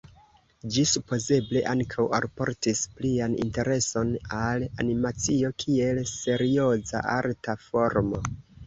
[0.75, 8.27] Ĝi supozeble ankaŭ alportis plian intereson al animacio kiel serioza arta formo.